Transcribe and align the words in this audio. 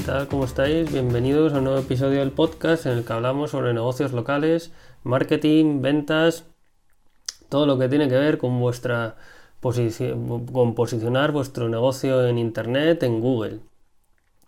tal? 0.00 0.26
¿Cómo 0.26 0.44
estáis? 0.46 0.90
Bienvenidos 0.90 1.52
a 1.52 1.58
un 1.58 1.64
nuevo 1.64 1.78
episodio 1.78 2.20
del 2.20 2.30
podcast 2.30 2.86
en 2.86 2.92
el 2.92 3.04
que 3.04 3.12
hablamos 3.12 3.50
sobre 3.50 3.74
negocios 3.74 4.12
locales, 4.12 4.72
marketing, 5.04 5.82
ventas, 5.82 6.44
todo 7.50 7.66
lo 7.66 7.78
que 7.78 7.88
tiene 7.88 8.08
que 8.08 8.16
ver 8.16 8.38
con 8.38 8.58
vuestra 8.58 9.16
con 9.60 10.74
posicionar 10.74 11.32
vuestro 11.32 11.68
negocio 11.68 12.26
en 12.26 12.38
internet, 12.38 13.02
en 13.02 13.20
Google. 13.20 13.60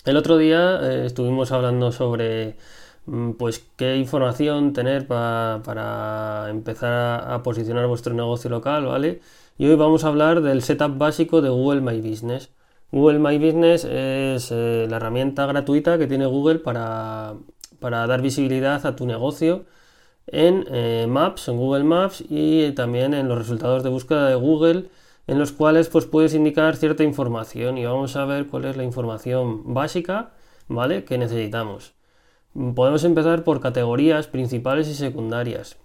El 0.06 0.16
otro 0.16 0.38
día 0.38 0.80
eh, 0.82 1.06
estuvimos 1.06 1.52
hablando 1.52 1.92
sobre 1.92 2.56
mm, 3.06 3.32
pues 3.32 3.64
qué 3.76 3.96
información 3.96 4.72
tener 4.72 5.06
para 5.06 6.46
empezar 6.48 7.30
a 7.30 7.42
posicionar 7.42 7.86
vuestro 7.86 8.14
negocio 8.14 8.48
local, 8.50 8.86
¿vale? 8.86 9.20
Y 9.58 9.66
hoy 9.66 9.76
vamos 9.76 10.04
a 10.04 10.08
hablar 10.08 10.40
del 10.40 10.62
setup 10.62 10.96
básico 10.98 11.42
de 11.42 11.50
Google 11.50 11.82
My 11.82 12.00
Business. 12.00 12.50
Google 12.90 13.18
My 13.18 13.38
Business 13.38 13.84
es 13.84 14.50
eh, 14.52 14.86
la 14.88 14.96
herramienta 14.96 15.46
gratuita 15.46 15.98
que 15.98 16.06
tiene 16.06 16.26
Google 16.26 16.60
para, 16.60 17.34
dar 17.80 18.22
visibilidad 18.22 18.84
a 18.86 18.96
tu 18.96 19.06
negocio 19.06 19.64
en 20.26 20.64
eh, 20.70 21.06
Maps, 21.08 21.48
en 21.48 21.56
Google 21.56 21.84
Maps 21.84 22.24
y 22.28 22.72
también 22.72 23.14
en 23.14 23.28
los 23.28 23.38
resultados 23.38 23.82
de 23.82 23.90
búsqueda 23.90 24.28
de 24.28 24.36
Google 24.36 24.90
en 25.26 25.38
los 25.38 25.52
cuales 25.52 25.88
pues 25.88 26.06
puedes 26.06 26.34
indicar 26.34 26.76
cierta 26.76 27.02
información 27.04 27.78
y 27.78 27.84
vamos 27.84 28.16
a 28.16 28.24
ver 28.24 28.46
cuál 28.46 28.66
es 28.66 28.76
la 28.76 28.84
información 28.84 29.74
básica, 29.74 30.32
¿vale? 30.68 31.04
que 31.04 31.18
necesitamos. 31.18 31.94
Podemos 32.74 33.04
empezar 33.04 33.44
por 33.44 33.60
categorías 33.60 34.28
principales 34.28 34.88
y 34.88 34.94
secundarias 34.94 35.76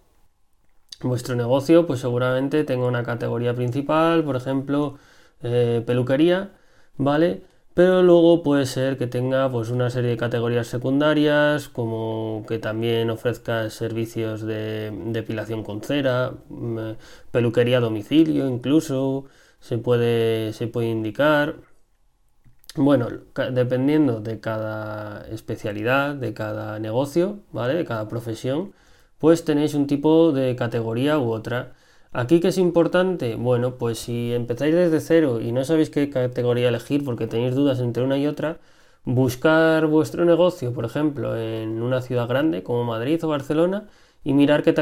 vuestro 1.02 1.36
negocio 1.36 1.88
pues 1.88 2.00
seguramente 2.02 2.64
tenga 2.64 2.86
una 2.86 3.04
categoría 3.04 3.54
principal, 3.56 4.24
por 4.24 4.36
ejemplo, 4.36 4.98
eh, 5.42 5.84
peluquería, 5.86 6.52
¿vale? 7.00 7.44
Pero 7.74 8.04
luego 8.04 8.44
puede 8.44 8.66
ser 8.66 8.98
que 8.98 9.08
tenga 9.08 9.50
pues 9.52 9.70
una 9.70 9.90
serie 9.90 10.12
de 10.12 10.18
categorías 10.18 10.68
secundarias, 10.68 11.70
como 11.70 12.46
que 12.48 12.60
también 12.60 13.10
ofrezca 13.10 13.70
servicios 13.70 14.42
de 14.42 14.92
depilación 15.08 15.64
con 15.64 15.82
cera, 15.82 16.34
mm, 16.50 16.92
peluquería 17.32 17.78
a 17.78 17.82
domicilio 17.82 18.48
incluso, 18.50 19.26
se 19.60 19.78
puede, 19.78 20.54
se 20.54 20.68
puede 20.68 20.90
indicar. 20.90 21.56
Bueno, 22.76 23.08
dependiendo 23.52 24.20
de 24.22 24.40
cada 24.40 25.28
especialidad, 25.28 26.16
de 26.16 26.34
cada 26.34 26.80
negocio, 26.80 27.40
¿vale? 27.52 27.74
De 27.74 27.86
cada 27.86 28.08
profesión, 28.08 28.74
pues 29.18 29.44
tenéis 29.44 29.74
un 29.74 29.88
tipo 29.88 30.32
de 30.32 30.56
categoría 30.56 31.20
u 31.20 31.32
otra. 31.32 31.74
Aquí 32.12 32.40
que 32.40 32.48
es 32.48 32.58
importante, 32.58 33.36
bueno, 33.36 33.76
pues 33.78 34.00
si 34.00 34.34
empezáis 34.34 34.74
desde 34.74 35.00
cero 35.00 35.40
y 35.42 35.52
no 35.52 35.64
sabéis 35.64 35.92
qué 35.92 36.10
categoría 36.10 36.70
elegir 36.70 37.04
porque 37.06 37.28
tenéis 37.28 37.54
dudas 37.54 37.80
entre 37.80 38.04
una 38.04 38.18
y 38.18 38.26
otra, 38.26 38.60
buscar 39.06 39.86
vuestro 39.88 40.26
negocio, 40.26 40.74
por 40.74 40.86
ejemplo, 40.86 41.38
en 41.38 41.82
una 41.82 42.02
ciudad 42.02 42.28
grande 42.28 42.64
como 42.64 42.84
Madrid 42.84 43.24
o 43.24 43.28
Barcelona 43.28 43.88
y 44.24 44.34
mirar 44.34 44.64
qué, 44.64 44.74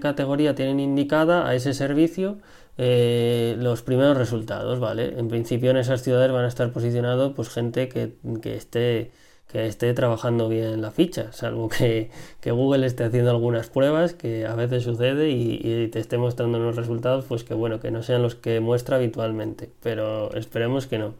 categoría 0.00 0.54
tienen 0.54 0.78
indicada 0.80 1.48
a 1.48 1.54
ese 1.56 1.74
servicio 1.74 2.38
eh, 2.76 3.56
los 3.58 3.82
primeros 3.82 4.16
resultados, 4.16 4.78
¿vale? 4.78 5.18
En 5.18 5.28
principio 5.28 5.70
en 5.70 5.78
esas 5.78 6.02
ciudades 6.02 6.30
van 6.32 6.44
a 6.44 6.48
estar 6.48 6.72
posicionados 6.72 7.32
pues 7.34 7.48
gente 7.50 7.88
que, 7.88 8.14
que 8.40 8.54
esté 8.54 9.10
que 9.48 9.66
esté 9.66 9.94
trabajando 9.94 10.48
bien 10.48 10.82
la 10.82 10.90
ficha, 10.90 11.32
salvo 11.32 11.68
que, 11.68 12.10
Google 12.44 12.86
esté 12.86 13.04
haciendo 13.04 13.30
algunas 13.30 13.68
pruebas, 13.70 14.14
que 14.14 14.46
a 14.46 14.54
veces 14.54 14.84
sucede 14.84 15.30
y, 15.30 15.88
te 15.88 16.00
esté 16.00 16.18
mostrando 16.18 16.58
unos 16.58 16.76
resultados, 16.76 17.24
pues 17.26 17.44
que 17.44 17.54
bueno, 17.54 17.80
que 17.80 17.90
no 17.90 18.02
sean 18.02 18.22
los 18.22 18.34
que 18.34 18.60
muestra 18.60 18.96
habitualmente, 18.96 19.70
pero 19.82 20.34
esperemos 20.34 20.86
que 20.86 20.98
no. 20.98 21.14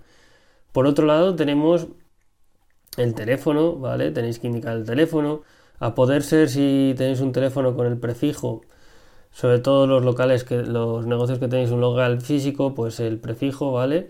Por 0.73 0.87
otro 0.87 1.07
lado, 1.07 1.35
tenemos 1.37 1.89
el 2.97 3.15
teléfono, 3.15 3.77
¿vale? 3.77 4.11
Tenéis 4.11 4.39
que 4.39 4.49
indicar 4.49 4.77
el 4.77 4.85
teléfono. 4.85 5.43
A 5.81 5.95
poder 5.95 6.23
ser 6.23 6.49
si 6.49 6.95
tenéis 6.97 7.21
un 7.21 7.33
teléfono 7.33 7.77
con 7.77 7.87
el 7.87 7.99
prefijo, 7.99 8.63
sobre 9.33 9.61
todo 9.61 9.87
los 9.87 10.05
locales, 10.05 10.45
que 10.45 10.57
los 10.63 11.07
negocios 11.07 11.39
que 11.39 11.49
tenéis 11.49 11.71
un 11.71 11.81
local 11.81 12.21
físico, 12.21 12.75
pues 12.75 13.01
el 13.01 13.19
prefijo, 13.21 13.73
¿vale? 13.73 14.09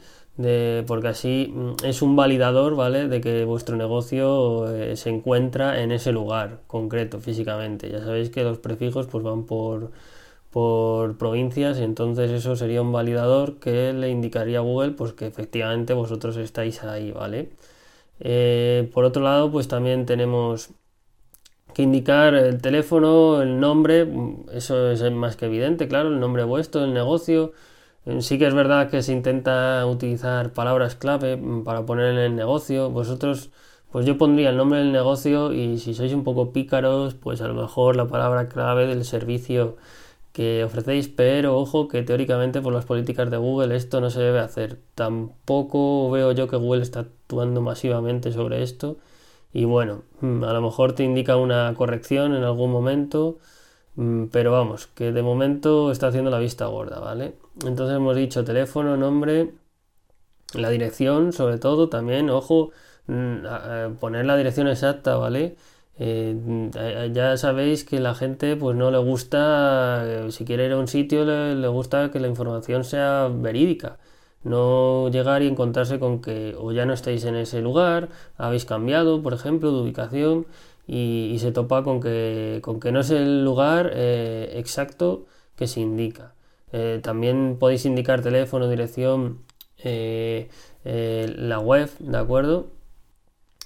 Porque 0.87 1.09
así 1.09 1.53
mm, 1.55 1.85
es 1.85 2.03
un 2.03 2.17
validador, 2.17 2.77
¿vale? 2.77 3.09
De 3.09 3.21
que 3.21 3.45
vuestro 3.45 3.77
negocio 3.77 4.73
eh, 4.75 4.97
se 4.97 5.11
encuentra 5.11 5.83
en 5.83 5.93
ese 5.93 6.13
lugar 6.13 6.61
concreto 6.67 7.21
físicamente. 7.21 7.91
Ya 7.91 8.01
sabéis 8.01 8.31
que 8.31 8.45
los 8.45 8.59
prefijos 8.59 9.07
pues 9.09 9.25
van 9.25 9.45
por, 9.45 9.91
por 10.51 11.19
provincias 11.19 11.79
entonces 11.79 12.31
eso 12.31 12.57
sería 12.57 12.83
un 12.83 12.93
validador 12.93 13.59
que 13.61 13.93
le 13.93 14.11
indicaría 14.11 14.59
a 14.59 14.63
Google 14.63 14.93
pues 14.93 15.13
que 15.13 15.27
efectivamente 15.27 15.95
vosotros 15.95 16.37
estáis 16.37 16.85
ahí, 16.85 17.13
¿vale? 17.13 17.51
Eh, 18.21 18.91
por 18.95 19.05
otro 19.05 19.23
lado, 19.23 19.51
pues 19.51 19.69
también 19.69 20.07
tenemos 20.07 20.71
que 21.75 21.83
indicar 21.83 22.35
el 22.35 22.61
teléfono, 22.61 23.43
el 23.43 23.61
nombre, 23.61 24.05
mm, 24.05 24.47
eso 24.53 24.91
es 24.91 25.03
más 25.13 25.37
que 25.37 25.47
evidente, 25.47 25.89
claro, 25.89 26.09
el 26.09 26.21
nombre 26.21 26.45
vuestro, 26.45 26.85
el 26.85 26.95
negocio, 26.95 27.53
Sí 28.21 28.39
que 28.39 28.47
es 28.47 28.55
verdad 28.55 28.91
que 28.91 29.03
se 29.03 29.13
intenta 29.13 29.85
utilizar 29.87 30.53
palabras 30.53 30.95
clave 30.95 31.37
mm, 31.37 31.65
para 31.65 31.85
poner 31.85 32.07
en 32.13 32.19
el 32.19 32.37
negocio. 32.37 32.91
Vosotros, 32.91 33.51
pues 33.93 34.07
yo 34.07 34.17
pondría 34.17 34.51
el 34.51 34.57
nombre 34.57 34.79
del 34.79 34.93
negocio 34.93 35.53
y 35.53 35.79
si 35.79 35.93
sois 35.95 36.13
un 36.15 36.25
poco 36.25 36.53
pícaros, 36.53 37.15
pues 37.15 37.41
a 37.43 37.49
lo 37.49 37.55
mejor 37.55 37.97
la 37.97 38.07
palabra 38.09 38.49
clave 38.49 38.87
del 38.87 39.05
servicio 39.05 39.77
que 40.33 40.65
ofrecéis, 40.65 41.09
pero 41.09 41.59
ojo 41.59 41.89
que 41.89 42.03
teóricamente 42.03 42.63
por 42.63 42.73
las 42.73 42.85
políticas 42.87 43.31
de 43.31 43.37
Google 43.39 43.77
esto 43.77 44.01
no 44.01 44.11
se 44.11 44.21
debe 44.21 44.41
hacer. 44.41 44.79
Tampoco 44.95 46.11
veo 46.11 46.33
yo 46.33 46.49
que 46.49 46.57
Google 46.57 46.83
está 46.83 47.01
actuando 47.01 47.61
masivamente 47.63 48.33
sobre 48.33 48.63
esto. 48.63 48.99
Y 49.53 49.65
bueno, 49.67 50.05
mm, 50.21 50.45
a 50.45 50.53
lo 50.55 50.63
mejor 50.63 50.95
te 50.95 51.05
indica 51.05 51.37
una 51.37 51.75
corrección 51.75 52.35
en 52.35 52.45
algún 52.45 52.71
momento 52.73 53.39
Mm, 53.39 53.58
pero 54.31 54.53
vamos, 54.53 54.87
que 54.89 55.13
de 55.13 55.23
momento 55.23 55.91
está 55.91 56.09
haciendo 56.09 56.31
la 56.31 56.39
vista 56.39 56.67
gorda, 56.67 57.01
¿vale? 57.01 57.35
Entonces 57.67 57.97
hemos 57.97 58.15
dicho 58.17 58.45
teléfono, 58.45 58.97
nombre, 58.97 59.55
la 60.55 60.71
dirección, 60.71 61.33
sobre 61.33 61.59
todo 61.59 61.89
también, 61.89 62.31
ojo, 62.31 62.71
mm, 63.07 63.97
poner 64.01 64.25
la 64.27 64.37
dirección 64.37 64.69
exacta, 64.69 65.17
¿vale? 65.17 65.57
Eh, 65.99 66.71
ya 67.13 67.37
sabéis 67.37 67.85
que 67.85 67.99
la 67.99 68.15
gente 68.15 68.55
pues 68.57 68.77
no 68.77 68.91
le 68.93 68.99
gusta, 68.99 70.03
eh, 70.07 70.31
si 70.31 70.45
quiere 70.45 70.67
ir 70.67 70.73
a 70.73 70.79
un 70.79 70.87
sitio 70.87 71.25
le, 71.25 71.57
le, 71.57 71.69
gusta 71.69 72.11
que 72.13 72.21
la 72.21 72.29
información 72.29 72.85
sea 72.85 73.29
verídica, 73.33 73.99
no 74.45 75.09
llegar 75.11 75.43
y 75.43 75.49
encontrarse 75.49 75.99
con 75.99 76.21
que 76.23 76.55
o 76.57 76.71
ya 76.73 76.87
no 76.87 76.93
estáis 76.93 77.25
en 77.25 77.35
ese 77.37 77.61
lugar, 77.63 78.11
habéis 78.37 78.65
cambiado, 78.65 79.23
por 79.23 79.35
ejemplo, 79.35 79.73
de 79.73 79.81
ubicación 79.83 80.47
y, 80.89 81.37
se 81.39 81.53
topa 81.53 81.85
con 81.85 82.01
que, 82.01 82.61
con 82.63 82.81
que 82.81 82.93
no 82.93 83.01
es 83.01 83.11
el 83.11 83.45
lugar 83.45 83.93
eh, 83.95 84.55
exacto 84.57 85.27
que 85.57 85.67
se 85.67 85.81
indica. 85.81 86.35
Eh, 86.73 87.01
también 87.03 87.57
podéis 87.61 87.85
indicar 87.85 88.23
teléfono, 88.23 88.69
dirección, 88.69 89.41
eh, 89.85 90.49
la 90.85 91.61
web, 91.61 91.91
¿de 91.99 92.19
acuerdo? 92.19 92.69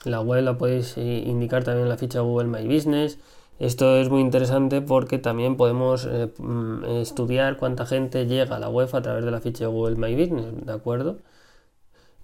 La 0.05 0.21
web 0.21 0.43
la 0.43 0.59
podéis 0.59 0.97
indicar 0.99 1.63
también 1.65 1.85
en 1.85 1.89
la 1.91 1.97
ficha 1.97 2.21
Google 2.21 2.49
My 2.49 2.67
Business. 2.67 3.19
Esto 3.61 3.99
es 3.99 4.09
muy 4.11 4.21
interesante 4.21 4.83
porque 4.83 5.19
también 5.19 5.57
podemos 5.57 6.09
mm, 6.39 6.85
estudiar 7.03 7.57
cuánta 7.57 7.87
gente 7.87 8.27
llega 8.27 8.57
a 8.57 8.59
la 8.59 8.69
web 8.69 8.89
a 8.93 9.03
través 9.03 9.25
de 9.25 9.31
la 9.31 9.41
ficha 9.41 9.67
Google 9.69 9.97
My 9.97 10.15
Business, 10.17 10.67
¿de 10.67 10.73
acuerdo? 10.73 11.19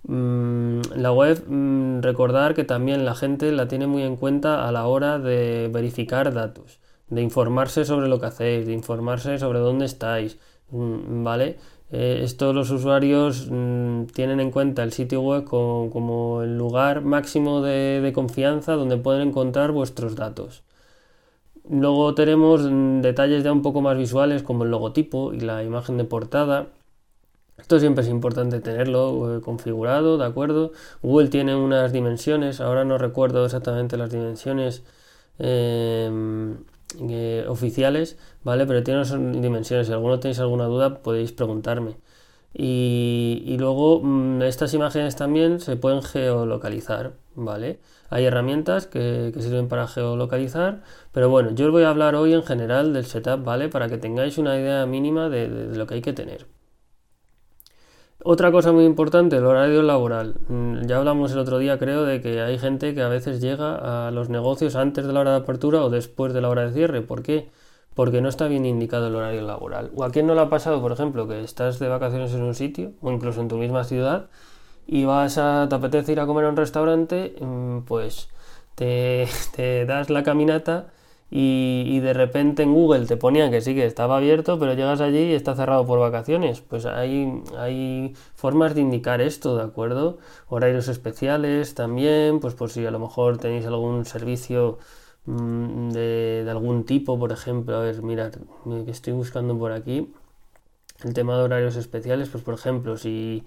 Mm, 0.09 0.81
la 0.97 1.13
web, 1.13 1.45
mm, 1.47 2.01
recordar 2.01 2.55
que 2.55 2.65
también 2.65 3.05
la 3.05 3.15
gente 3.15 3.53
la 3.53 3.69
tiene 3.69 3.87
muy 3.87 4.03
en 4.03 4.17
cuenta 4.17 4.67
a 4.67 4.73
la 4.73 4.87
hora 4.87 5.19
de 5.19 5.69
verificar 5.71 6.33
datos, 6.33 6.81
de 7.11 7.21
informarse 7.23 7.85
sobre 7.85 8.09
lo 8.09 8.19
que 8.19 8.27
hacéis, 8.27 8.67
de 8.67 8.73
informarse 8.73 9.39
sobre 9.39 9.59
dónde 9.59 9.85
estáis, 9.85 10.39
mm, 10.71 11.25
¿vale? 11.25 11.59
Eh, 11.91 12.21
esto 12.25 12.53
los 12.55 12.71
usuarios 12.71 13.49
tienen 14.15 14.41
en 14.41 14.51
cuenta 14.51 14.83
el 14.83 14.93
sitio 14.93 15.21
web 15.23 15.45
como, 15.45 16.43
el 16.43 16.57
lugar 16.59 17.03
máximo 17.03 17.61
de, 17.63 18.11
confianza 18.15 18.75
donde 18.75 18.97
pueden 18.97 19.29
encontrar 19.29 19.73
vuestros 19.73 20.17
datos. 20.17 20.63
Luego 21.71 22.15
tenemos 22.15 22.63
detalles 23.03 23.45
ya 23.45 23.53
un 23.53 23.63
poco 23.63 23.81
más 23.83 23.97
visuales 23.99 24.43
como 24.43 24.65
el 24.65 24.71
logotipo 24.71 25.35
y 25.35 25.41
la 25.41 25.63
imagen 25.63 25.99
de 25.99 26.05
portada 26.05 26.69
esto 27.69 27.81
siempre 27.81 28.03
es 28.03 28.09
importante 28.09 28.61
tenerlo 28.61 29.37
eh, 29.37 29.41
configurado, 29.43 30.17
¿de 30.17 30.25
acuerdo? 30.25 30.73
Google 31.03 31.29
tiene 31.29 31.55
unas 31.55 31.93
dimensiones, 31.93 32.63
ahora 32.63 32.87
no 32.87 32.97
recuerdo 32.97 33.45
exactamente 33.45 33.99
las 33.99 34.11
dimensiones 34.11 34.85
em, 35.39 36.65
eh, 37.11 37.45
oficiales, 37.47 38.17
¿vale? 38.43 38.65
Pero 38.67 38.83
tiene 38.83 39.01
unas 39.01 39.13
dimensiones, 39.43 39.87
si 39.89 39.93
alguno 39.93 40.19
tenéis 40.19 40.41
alguna 40.41 40.65
duda 40.65 41.03
podéis 41.03 41.33
preguntarme. 41.33 41.99
Y, 42.55 43.57
luego 43.59 44.01
mm, 44.03 44.43
estas 44.43 44.73
imágenes 44.75 45.17
también 45.17 45.61
se 45.61 45.77
pueden 45.77 46.03
geolocalizar, 46.03 47.13
¿vale? 47.35 47.81
Hay 48.11 48.25
herramientas 48.25 48.87
que, 48.87 49.33
sirven 49.39 49.69
para 49.69 49.87
geolocalizar, 49.89 50.83
pero 51.13 51.29
bueno, 51.29 51.51
yo 51.55 51.67
os 51.67 51.73
voy 51.73 51.83
a 51.85 51.91
hablar 51.91 52.15
hoy 52.15 52.33
en 52.35 52.45
general 52.45 52.95
del 52.95 53.05
setup, 53.07 53.45
¿vale? 53.45 53.69
Para 53.69 53.89
que 53.89 53.99
tengáis 53.99 54.39
una 54.39 54.59
idea 54.59 54.87
mínima 54.87 55.29
de 55.29 55.49
lo 55.77 55.87
que 55.87 55.95
hay 55.97 56.03
que 56.03 56.15
tener. 56.15 56.58
Otra 58.25 58.51
cosa 58.51 58.73
muy 58.73 58.85
importante, 58.85 59.37
el 59.37 59.47
horario 59.47 59.83
laboral. 59.83 60.35
Mm, 60.49 60.87
ya 60.87 60.99
hablamos 60.99 61.33
el 61.33 61.39
otro 61.39 61.59
día, 61.59 61.79
creo, 61.79 62.05
de 62.05 62.21
que 62.21 62.41
hay 62.41 62.59
gente 62.59 62.93
que 62.95 63.03
a 63.03 63.09
veces 63.09 63.41
llega 63.41 64.09
a 64.09 64.11
los 64.11 64.29
negocios 64.29 64.75
antes 64.75 65.07
de 65.07 65.13
la 65.13 65.21
hora 65.21 65.31
de 65.33 65.37
apertura 65.39 65.85
o 65.85 65.91
después 65.91 66.33
de 66.33 66.41
la 66.41 66.49
hora 66.49 66.67
de 66.67 66.73
cierre. 66.73 67.01
¿Por 67.01 67.23
qué? 67.23 67.49
Porque 67.95 68.21
no 68.21 68.29
está 68.29 68.49
bien 68.49 68.67
indicado 68.67 69.07
el 69.07 69.15
horario 69.15 69.43
laboral. 69.43 69.93
¿O 69.95 70.05
a 70.05 70.11
quién 70.11 70.27
no 70.27 70.35
le 70.35 70.41
ha 70.41 70.49
pasado, 70.51 70.81
por 70.81 70.93
ejemplo, 70.93 71.29
que 71.29 71.43
estás 71.43 71.79
de 71.79 71.89
vacaciones 71.89 72.35
en 72.35 72.43
un 72.43 72.55
sitio 72.55 72.93
o 73.03 73.13
incluso 73.13 73.41
en 73.41 73.49
tu 73.49 73.57
misma 73.57 73.85
ciudad 73.85 74.27
y 74.87 75.05
vas 75.05 75.39
a, 75.39 75.69
te 75.69 75.77
apetece 75.77 76.13
ir 76.13 76.21
a 76.21 76.27
comer 76.27 76.47
a 76.47 76.51
un 76.51 76.57
restaurante, 76.57 77.37
mm, 77.41 77.81
pues 77.83 78.31
te, 78.75 79.29
te 79.55 79.87
das 79.87 80.11
la 80.11 80.23
caminata 80.25 80.89
y, 81.31 82.01
de 82.01 82.15
repente 82.15 82.63
en 82.63 82.73
Google 82.73 83.07
te 83.07 83.17
ponían 83.19 83.51
que 83.51 83.61
sí 83.61 83.75
que 83.75 83.85
estaba 83.85 84.17
abierto, 84.17 84.59
pero 84.59 84.73
llegas 84.75 85.01
allí 85.01 85.19
y 85.19 85.35
está 85.35 85.55
cerrado 85.55 85.87
por 85.87 85.99
vacaciones. 85.99 86.63
Pues 86.63 86.87
hay, 86.87 87.43
hay 87.59 88.15
formas 88.35 88.75
de 88.75 88.81
indicar 88.81 89.21
esto, 89.21 89.57
¿de 89.57 89.65
acuerdo? 89.65 90.19
Horarios 90.49 90.89
especiales 90.89 91.75
también, 91.75 92.41
pues 92.41 92.55
por 92.55 92.71
si 92.71 92.87
a 92.87 92.91
lo 92.91 92.99
mejor 92.99 93.39
tenéis 93.39 93.67
algún 93.67 94.07
servicio 94.07 94.79
mm, 95.27 95.91
de, 95.91 96.43
de, 96.45 96.51
algún 96.51 96.85
tipo, 96.85 97.19
por 97.19 97.33
ejemplo, 97.33 97.77
a 97.77 97.81
ver, 97.81 98.03
mirad, 98.03 98.33
que 98.85 98.91
estoy 98.91 99.13
buscando 99.13 99.59
por 99.59 99.73
aquí. 99.73 100.11
El 101.05 101.15
tema 101.15 101.37
de 101.37 101.45
horarios 101.45 101.77
especiales, 101.77 102.29
pues 102.31 102.43
por 102.43 102.55
ejemplo, 102.55 102.97
si, 102.97 103.45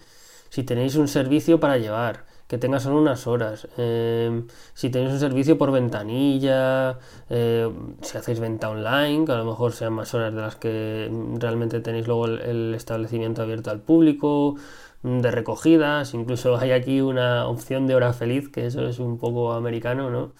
si 0.49 0.63
tenéis 0.63 0.95
un 0.95 1.07
servicio 1.07 1.59
para 1.59 1.77
llevar, 1.77 2.25
que 2.51 2.57
tenga 2.57 2.81
solo 2.81 2.97
unas 2.99 3.27
horas. 3.27 3.65
Em, 3.77 4.45
si 4.73 4.89
tenéis 4.89 5.13
un 5.13 5.19
servicio 5.19 5.57
por 5.57 5.71
ventanilla, 5.71 6.99
eh, 7.29 7.69
si 8.01 8.17
hacéis 8.17 8.41
venta 8.41 8.69
online, 8.69 9.23
que 9.25 9.31
a 9.31 9.37
lo 9.37 9.45
mejor 9.45 9.71
sean 9.71 9.93
más 9.93 10.13
horas 10.13 10.33
de 10.35 10.41
las 10.41 10.57
que 10.57 11.09
realmente 11.39 11.79
tenéis 11.79 12.07
luego 12.07 12.25
el, 12.25 12.73
establecimiento 12.75 13.41
abierto 13.41 13.71
al 13.71 13.79
público, 13.79 14.57
mm, 15.03 15.19
de 15.21 15.31
recogidas, 15.31 16.13
incluso 16.13 16.57
hay 16.59 16.71
aquí 16.71 16.99
una 16.99 17.47
opción 17.47 17.87
de 17.87 17.95
hora 17.95 18.11
feliz, 18.11 18.49
que 18.49 18.65
eso 18.65 18.85
es 18.85 18.99
un 18.99 19.17
poco 19.17 19.53
americano, 19.53 20.09
¿no? 20.09 20.33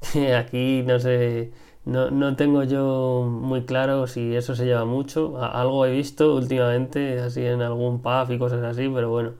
Que 0.12 0.34
aquí 0.34 0.82
no 0.86 0.98
sé. 0.98 1.52
No, 1.84 2.10
no, 2.10 2.36
tengo 2.36 2.62
yo 2.64 3.26
muy 3.30 3.64
claro 3.66 4.06
si 4.06 4.34
eso 4.36 4.54
se 4.54 4.64
lleva 4.66 4.84
mucho. 4.84 5.38
algo 5.42 5.84
he 5.86 5.92
visto 5.92 6.34
últimamente, 6.34 7.20
así 7.20 7.44
en 7.44 7.62
algún 7.62 8.00
pub 8.02 8.30
y 8.30 8.38
cosas 8.38 8.62
así, 8.64 8.88
pero 8.88 9.10
bueno, 9.10 9.34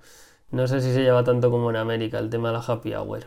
no 0.50 0.66
sé 0.66 0.80
si 0.80 0.92
se 0.92 1.02
lleva 1.02 1.24
tanto 1.24 1.50
como 1.50 1.70
en 1.70 1.76
América 1.76 2.18
el 2.18 2.30
tema 2.30 2.48
de 2.48 2.54
la 2.54 2.64
happy 2.66 2.94
hour. 2.94 3.26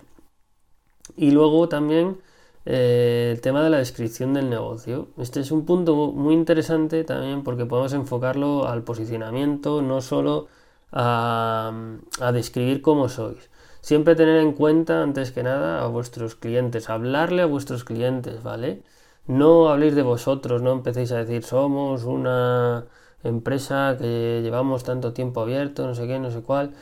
Y 1.15 1.31
luego 1.31 1.67
también 1.69 2.17
eh, 2.65 3.31
el 3.33 3.41
tema 3.41 3.63
de 3.63 3.69
la 3.69 3.77
descripción 3.77 4.33
del 4.33 4.49
negocio. 4.49 5.09
Este 5.17 5.39
es 5.41 5.51
un 5.51 5.65
punto 5.65 5.95
muy 5.95 6.33
interesante 6.33 7.03
también 7.03 7.43
porque 7.43 7.65
podemos 7.65 7.93
enfocarlo 7.93 8.67
al 8.67 8.83
posicionamiento, 8.83 9.81
no 9.81 10.01
solo 10.01 10.47
a, 10.91 11.71
a 12.19 12.31
describir 12.31 12.81
cómo 12.81 13.09
sois. 13.09 13.49
Siempre 13.81 14.15
tener 14.15 14.37
en 14.37 14.53
cuenta, 14.53 15.01
antes 15.01 15.31
que 15.31 15.43
nada, 15.43 15.83
a 15.83 15.87
vuestros 15.87 16.35
clientes, 16.35 16.89
hablarle 16.89 17.41
a 17.41 17.47
vuestros 17.47 17.83
clientes, 17.83 18.43
¿vale? 18.43 18.83
No 19.27 19.69
habléis 19.69 19.95
de 19.95 20.03
vosotros, 20.03 20.61
no 20.61 20.71
empecéis 20.71 21.11
a 21.11 21.17
decir 21.17 21.43
somos 21.43 22.03
una 22.03 22.85
empresa 23.23 23.97
que 23.99 24.41
llevamos 24.43 24.83
tanto 24.83 25.13
tiempo 25.13 25.41
abierto, 25.41 25.85
no 25.87 25.95
sé 25.95 26.07
qué, 26.07 26.19
no 26.19 26.31
sé 26.31 26.41
cuál 26.41 26.73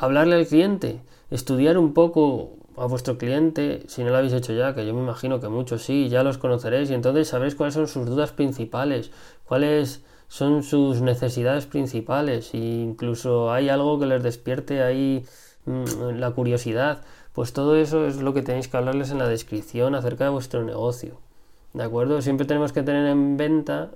hablarle 0.00 0.36
al 0.36 0.46
cliente, 0.46 1.02
estudiar 1.30 1.76
un 1.76 1.92
poco 1.92 2.56
a 2.76 2.86
vuestro 2.86 3.18
cliente, 3.18 3.82
si 3.86 4.02
no 4.02 4.10
lo 4.10 4.16
habéis 4.16 4.32
hecho 4.32 4.54
ya, 4.54 4.74
que 4.74 4.86
yo 4.86 4.94
me 4.94 5.02
imagino 5.02 5.40
que 5.40 5.48
muchos 5.48 5.82
sí, 5.82 6.08
ya 6.08 6.22
los 6.22 6.38
conoceréis 6.38 6.90
y 6.90 6.94
entonces 6.94 7.28
sabréis 7.28 7.54
cuáles 7.54 7.74
son 7.74 7.86
sus 7.86 8.06
dudas 8.06 8.32
principales, 8.32 9.10
cuáles 9.44 10.02
son 10.28 10.62
sus 10.62 11.02
necesidades 11.02 11.66
principales 11.66 12.54
e 12.54 12.58
incluso 12.58 13.52
hay 13.52 13.68
algo 13.68 13.98
que 13.98 14.06
les 14.06 14.22
despierte 14.22 14.82
ahí 14.82 15.24
mm, 15.66 16.18
la 16.18 16.30
curiosidad, 16.30 17.02
pues 17.34 17.52
todo 17.52 17.76
eso 17.76 18.06
es 18.06 18.22
lo 18.22 18.32
que 18.32 18.42
tenéis 18.42 18.68
que 18.68 18.78
hablarles 18.78 19.10
en 19.10 19.18
la 19.18 19.28
descripción 19.28 19.94
acerca 19.94 20.24
de 20.24 20.30
vuestro 20.30 20.64
negocio. 20.64 21.18
¿De 21.74 21.84
acuerdo? 21.84 22.22
Siempre 22.22 22.46
tenemos 22.46 22.72
que 22.72 22.82
tener 22.82 23.06
en 23.06 23.36
venta, 23.36 23.90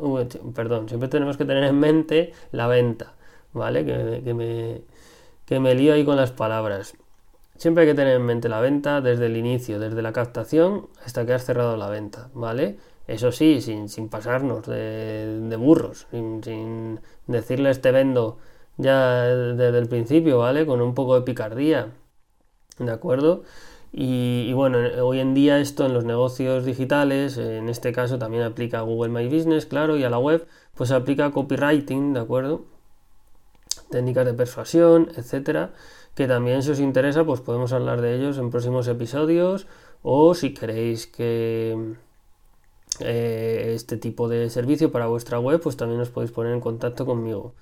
perdón, 0.55 0.89
siempre 0.89 1.09
tenemos 1.09 1.37
que 1.37 1.45
tener 1.45 1.65
en 1.65 1.79
mente 1.79 2.33
la 2.53 2.69
venta, 2.69 3.15
¿vale? 3.53 3.85
que 3.85 4.35
me, 4.35 4.83
que 5.46 5.61
me 5.61 5.75
lío 5.75 5.94
ahí 5.94 6.05
con 6.05 6.17
las 6.17 6.32
palabras. 6.32 6.94
Siempre 7.56 7.82
hay 7.82 7.91
que 7.91 7.94
tener 7.94 8.17
en 8.17 8.26
mente 8.26 8.49
la 8.49 8.61
venta 8.61 9.00
desde 9.00 9.26
el 9.26 9.37
inicio, 9.37 9.79
desde 9.79 10.02
la 10.02 10.12
captación 10.12 10.88
hasta 11.05 11.25
que 11.25 11.35
has 11.35 11.44
cerrado 11.44 11.76
la 11.76 11.88
venta, 11.88 12.31
¿vale? 12.35 12.79
Eso 13.06 13.32
sí, 13.32 13.61
sin, 13.61 14.08
pasarnos 14.08 14.67
de, 14.67 15.56
burros, 15.58 16.06
sin, 16.11 17.00
decirles 17.26 17.81
te 17.81 17.93
vendo 17.93 18.38
ya 18.76 19.23
desde 19.25 19.79
el 19.79 19.88
principio, 19.88 20.38
¿vale? 20.38 20.67
Con 20.67 20.81
un 20.81 20.94
poco 20.94 21.14
de 21.14 21.23
picardía, 21.23 21.93
¿de 22.79 22.91
acuerdo? 22.91 23.44
Y, 23.93 24.46
y, 24.49 24.52
bueno, 24.55 24.79
hoy 25.05 25.20
en 25.20 25.35
día 25.35 25.61
esto 25.61 25.87
en 25.87 25.94
los 25.94 26.05
negocios 26.05 26.64
digitales, 26.64 27.38
en 27.38 27.69
este 27.69 27.93
caso 27.93 28.19
también 28.19 28.43
aplica 28.43 28.79
a 28.81 28.82
Google 28.82 29.12
My 29.12 29.29
Business, 29.29 29.67
claro, 29.67 29.96
y 29.96 30.05
a 30.05 30.11
la 30.11 30.19
web, 30.19 30.49
pues 30.75 30.91
aplica 30.91 31.31
copywriting, 31.31 32.14
¿de 32.14 32.20
acuerdo? 32.20 32.64
Técnicas 33.91 34.26
de 34.26 34.35
persuasión, 34.35 35.11
etcétera, 35.17 35.73
que 36.15 36.26
también 36.26 36.62
si 36.62 36.71
os 36.71 36.81
interesa, 36.81 37.25
pues 37.25 37.41
podemos 37.41 37.73
hablar 37.73 38.00
de 38.00 38.15
ellos 38.17 38.38
en 38.38 38.50
próximos 38.50 38.88
episodios 38.88 39.67
o 40.03 40.35
si 40.35 40.55
queréis 40.55 41.06
que 41.06 41.94
eh, 43.00 43.73
este 43.75 43.97
tipo 43.97 44.29
de 44.29 44.50
servicio 44.50 44.93
para 44.93 45.06
vuestra 45.06 45.41
web, 45.41 45.61
pues 45.61 45.76
también 45.76 46.00
os 46.00 46.11
podéis 46.11 46.32
poner 46.32 46.53
en 46.55 46.61
contacto 46.61 47.06
conmigo. 47.06 47.55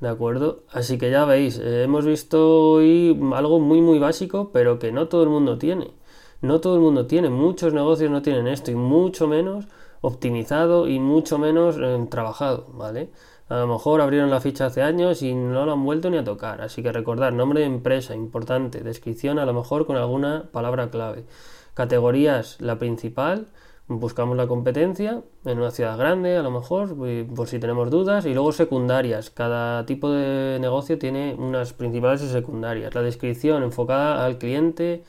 ¿De 0.00 0.08
acuerdo? 0.08 0.64
Así 0.70 0.98
que 0.98 1.10
ya 1.10 1.24
veis, 1.24 1.58
eh, 1.58 1.82
hemos 1.84 2.06
visto 2.06 2.72
hoy 2.72 3.18
algo 3.34 3.58
muy 3.60 3.80
muy 3.80 3.98
básico, 3.98 4.50
pero 4.52 4.78
que 4.78 4.92
no 4.92 5.08
todo 5.08 5.22
el 5.24 5.28
mundo 5.28 5.58
tiene. 5.58 5.92
No 6.40 6.60
todo 6.60 6.76
el 6.76 6.80
mundo 6.80 7.06
tiene, 7.06 7.30
muchos 7.30 7.72
negocios 7.74 8.10
no 8.10 8.22
tienen 8.22 8.46
esto 8.46 8.70
y 8.70 8.76
mucho 8.76 9.26
menos 9.26 9.66
optimizado 10.00 10.86
y 10.88 11.00
mucho 11.00 11.38
menos 11.38 11.76
eh, 11.80 12.06
trabajado, 12.10 12.66
¿vale? 12.74 13.10
A 13.48 13.56
lo 13.56 13.66
mejor 13.66 14.02
abrieron 14.02 14.30
la 14.30 14.40
ficha 14.40 14.66
hace 14.66 14.82
años 14.82 15.22
y 15.22 15.34
no 15.34 15.64
lo 15.64 15.72
han 15.72 15.84
vuelto 15.84 16.10
ni 16.10 16.18
a 16.18 16.24
tocar. 16.24 16.60
Así 16.60 16.82
que 16.82 16.92
recordar, 16.92 17.32
nombre 17.32 17.60
de 17.60 17.66
empresa, 17.66 18.14
importante. 18.14 18.82
Descripción 18.82 19.38
a 19.38 19.46
lo 19.46 19.54
mejor 19.54 19.86
con 19.86 19.96
alguna 19.96 20.50
palabra 20.52 20.90
clave. 20.90 21.24
Categorías, 21.72 22.60
la 22.60 22.78
principal. 22.78 23.46
Buscamos 23.86 24.36
la 24.36 24.46
competencia 24.46 25.22
en 25.46 25.58
una 25.58 25.70
ciudad 25.70 25.96
grande, 25.96 26.36
a 26.36 26.42
lo 26.42 26.50
mejor, 26.50 26.94
por 27.34 27.48
si 27.48 27.58
tenemos 27.58 27.90
dudas. 27.90 28.26
Y 28.26 28.34
luego 28.34 28.52
secundarias. 28.52 29.30
Cada 29.30 29.86
tipo 29.86 30.10
de 30.10 30.58
negocio 30.60 30.98
tiene 30.98 31.34
unas 31.38 31.72
principales 31.72 32.20
y 32.22 32.28
secundarias. 32.28 32.94
La 32.94 33.00
descripción 33.00 33.62
enfocada 33.62 34.26
al 34.26 34.36
cliente 34.36 35.04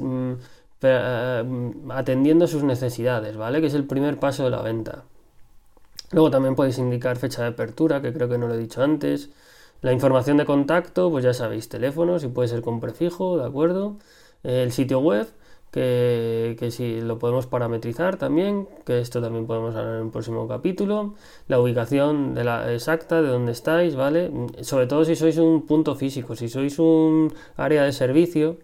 mm, 0.00 0.32
eh, 0.82 1.72
atendiendo 1.90 2.46
sus 2.46 2.62
necesidades, 2.62 3.36
¿vale? 3.36 3.60
Que 3.60 3.66
es 3.66 3.74
el 3.74 3.86
primer 3.88 4.20
paso 4.20 4.44
de 4.44 4.50
la 4.50 4.62
venta. 4.62 5.04
Luego 6.12 6.30
también 6.30 6.54
podéis 6.54 6.78
indicar 6.78 7.16
fecha 7.16 7.42
de 7.42 7.48
apertura, 7.48 8.00
que 8.02 8.12
creo 8.12 8.28
que 8.28 8.38
no 8.38 8.46
lo 8.46 8.54
he 8.54 8.58
dicho 8.58 8.82
antes. 8.82 9.30
La 9.80 9.92
información 9.92 10.36
de 10.36 10.44
contacto, 10.44 11.10
pues 11.10 11.24
ya 11.24 11.34
sabéis, 11.34 11.68
teléfono, 11.68 12.18
si 12.18 12.28
puede 12.28 12.48
ser 12.48 12.62
con 12.62 12.80
prefijo, 12.80 13.38
¿de 13.38 13.46
acuerdo? 13.46 13.96
El 14.44 14.72
sitio 14.72 15.00
web, 15.00 15.26
que, 15.72 16.56
que 16.58 16.70
si 16.70 17.00
lo 17.00 17.18
podemos 17.18 17.46
parametrizar 17.46 18.16
también, 18.16 18.68
que 18.84 19.00
esto 19.00 19.20
también 19.22 19.46
podemos 19.46 19.74
hablar 19.74 19.96
en 19.96 20.02
un 20.02 20.10
próximo 20.10 20.46
capítulo. 20.46 21.14
La 21.48 21.58
ubicación 21.58 22.34
de 22.34 22.44
la 22.44 22.72
exacta, 22.72 23.22
de 23.22 23.28
dónde 23.28 23.52
estáis, 23.52 23.96
¿vale? 23.96 24.30
Sobre 24.60 24.86
todo 24.86 25.04
si 25.04 25.16
sois 25.16 25.38
un 25.38 25.66
punto 25.66 25.94
físico, 25.96 26.36
si 26.36 26.48
sois 26.48 26.78
un 26.78 27.32
área 27.56 27.84
de 27.84 27.92
servicio, 27.92 28.58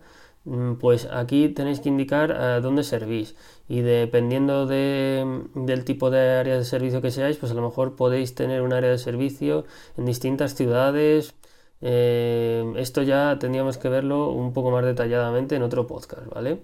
pues 0.81 1.09
aquí 1.11 1.49
tenéis 1.49 1.81
que 1.81 1.89
indicar 1.89 2.33
a 2.33 2.61
dónde 2.61 2.83
servís 2.83 3.35
y 3.69 3.81
dependiendo 3.81 4.67
del 4.67 5.85
tipo 5.85 6.11
de 6.11 6.21
área 6.39 6.57
de 6.57 6.65
servicio 6.65 7.03
que 7.03 7.11
seáis, 7.11 7.37
pues 7.37 7.53
a 7.53 7.55
lo 7.55 7.63
mejor 7.63 7.97
podéis 7.97 8.35
tener 8.35 8.63
un 8.63 8.73
área 8.73 8.91
de 8.91 8.99
servicio 8.99 9.65
en 9.97 10.07
distintas 10.07 10.55
ciudades. 10.55 11.35
Eh, 11.81 12.73
esto 12.77 13.03
ya 13.03 13.39
tendríamos 13.39 13.79
que 13.79 13.89
verlo 13.89 14.31
un 14.31 14.53
poco 14.53 14.71
más 14.71 14.85
detalladamente 14.85 15.57
en 15.57 15.63
otro 15.63 15.87
podcast, 15.87 16.27
¿vale? 16.27 16.63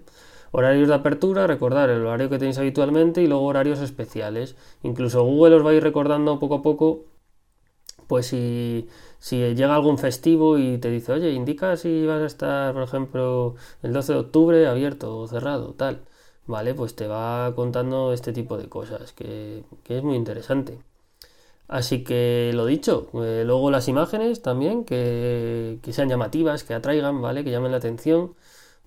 Horarios 0.51 0.87
de 0.87 0.95
apertura, 0.95 1.47
recordar 1.47 1.89
el 1.89 2.05
horario 2.05 2.29
que 2.29 2.39
tenéis 2.39 2.57
habitualmente 2.57 3.21
y 3.21 3.27
luego 3.27 3.45
horarios 3.45 3.81
especiales. 3.81 4.55
Incluso 4.83 5.23
Google 5.23 5.55
os 5.55 5.65
va 5.65 5.71
a 5.71 5.73
ir 5.73 5.83
recordando 5.83 6.39
poco 6.39 6.55
a 6.55 6.61
poco 6.61 7.05
pues 8.07 8.27
si, 8.27 8.87
llega 9.29 9.75
algún 9.75 9.97
festivo 9.97 10.57
y 10.57 10.77
te 10.77 10.89
dice, 10.89 11.11
oye, 11.13 11.31
indica 11.31 11.77
si 11.77 12.05
vas 12.05 12.21
a 12.21 12.25
estar, 12.25 12.73
por 12.73 12.83
ejemplo, 12.83 13.55
el 13.83 13.93
12 13.93 14.13
de 14.13 14.19
octubre 14.19 14.67
abierto 14.67 15.17
o 15.17 15.27
cerrado, 15.27 15.73
tal, 15.73 16.01
¿vale? 16.47 16.73
Pues 16.73 16.95
te 16.95 17.07
va 17.07 17.53
contando 17.55 18.13
este 18.13 18.33
tipo 18.33 18.57
de 18.57 18.69
cosas, 18.69 19.13
que, 19.13 19.63
es 19.87 20.03
muy 20.03 20.15
interesante. 20.15 20.79
Así 21.67 22.03
que 22.03 22.51
lo 22.53 22.65
dicho, 22.65 23.09
eh, 23.23 23.43
luego 23.45 23.71
las 23.71 23.87
imágenes 23.87 24.41
también, 24.41 24.85
que, 24.85 25.79
que, 25.81 25.93
sean 25.93 26.09
llamativas, 26.09 26.63
que 26.63 26.75
atraigan, 26.75 27.21
¿vale? 27.21 27.43
Que 27.43 27.51
llamen 27.51 27.71
la 27.71 27.77
atención 27.77 28.35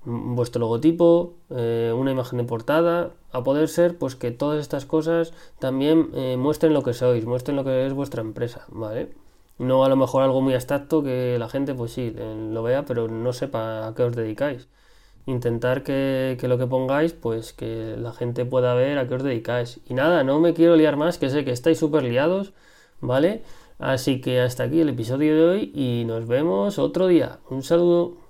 vuestro 0.05 0.61
logotipo, 0.61 1.35
eh, 1.51 1.93
una 1.97 2.13
imagen 2.13 2.39
de 2.39 2.45
portada, 2.45 3.11
a 3.33 3.43
poder 3.43 3.69
ser 3.69 3.99
pues 3.99 4.17
que 4.17 4.31
todas 4.31 4.61
estas 4.61 4.87
cosas 4.87 5.33
también 5.59 6.11
eh, 6.15 6.37
muestren 6.39 6.73
lo 6.75 6.83
que 6.83 6.95
sois, 6.95 7.25
muestren 7.27 7.57
lo 7.57 7.65
que 7.65 7.87
es 7.87 7.93
vuestra 7.93 8.23
empresa, 8.23 8.67
¿vale? 8.69 9.11
No 9.59 9.85
a 9.85 9.89
lo 9.89 9.97
mejor 9.97 10.23
algo 10.23 10.41
muy 10.41 10.55
abstracto 10.55 11.03
que 11.03 11.37
la 11.39 11.49
gente, 11.49 11.75
pues 11.75 11.93
sí, 11.93 12.15
lo 12.17 12.63
vea, 12.63 12.85
pero 12.85 13.09
no 13.09 13.33
sepa 13.33 13.89
a 13.89 13.95
qué 13.95 14.05
os 14.05 14.15
dedicáis. 14.15 14.69
Intentar 15.27 15.83
que, 15.83 16.37
que, 16.41 16.49
lo 16.49 16.59
que 16.59 16.67
pongáis, 16.67 17.13
pues 17.13 17.53
que 17.53 17.97
la 17.99 18.13
gente 18.13 18.45
pueda 18.47 18.75
ver 18.75 18.99
a 18.99 19.09
qué 19.09 19.15
os 19.17 19.23
dedicáis. 19.23 19.81
Y 19.89 19.95
nada, 19.95 20.23
no 20.25 20.41
me 20.41 20.55
quiero 20.55 20.77
liar 20.77 20.97
más, 20.97 21.19
que 21.19 21.29
sé 21.29 21.45
que 21.45 21.51
estáis 21.51 21.79
súper 21.79 22.05
liados, 22.05 22.53
¿vale? 23.01 23.43
Así 23.79 24.21
que 24.21 24.41
hasta 24.41 24.65
aquí 24.65 24.81
el 24.81 24.89
episodio 24.91 25.35
de 25.37 25.45
hoy 25.45 25.73
y 25.75 26.05
nos 26.05 26.27
vemos 26.27 26.79
otro 26.79 27.07
día. 27.09 27.39
Un 27.51 27.63
saludo. 27.63 28.28